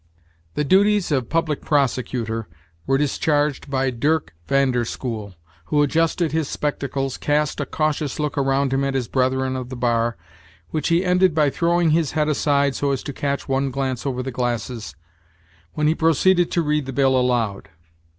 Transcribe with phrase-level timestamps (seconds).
[0.55, 2.47] The duties of public prosecutor
[2.87, 5.35] were discharged by Dirck Van der School,
[5.65, 9.75] who adjusted his spectacles, cast a cautious look around him at his brethren of the
[9.75, 10.17] bar,
[10.71, 14.23] which he ended by throwing his head aside so as to catch one glance over
[14.23, 14.95] the glasses,
[15.73, 17.69] when he proceeded to read the bill aloud.